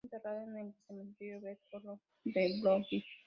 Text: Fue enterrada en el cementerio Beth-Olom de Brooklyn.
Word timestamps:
Fue 0.03 0.07
enterrada 0.17 0.43
en 0.45 0.57
el 0.57 0.73
cementerio 0.87 1.39
Beth-Olom 1.41 1.99
de 2.23 2.59
Brooklyn. 2.63 3.03